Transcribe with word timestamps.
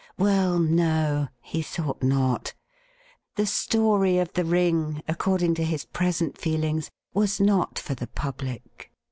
Well, 0.17 0.57
no, 0.57 1.27
he 1.41 1.61
thought 1.61 2.01
not. 2.01 2.55
The 3.35 3.45
story 3.45 4.17
of 4.17 4.33
the 4.33 4.43
ring, 4.45 5.03
according 5.07 5.53
to 5.61 5.63
his 5.63 5.85
present 5.85 6.39
feelings, 6.39 6.89
was 7.13 7.39
not 7.39 7.77
for 7.77 7.93
the 7.93 8.07
public. 8.07 8.91